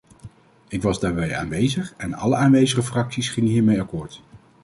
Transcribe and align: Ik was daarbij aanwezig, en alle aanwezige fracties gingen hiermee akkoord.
Ik 0.67 0.81
was 0.81 0.99
daarbij 0.99 1.35
aanwezig, 1.35 1.93
en 1.97 2.13
alle 2.13 2.35
aanwezige 2.35 2.83
fracties 2.83 3.29
gingen 3.29 3.49
hiermee 3.51 3.81
akkoord. 3.81 4.21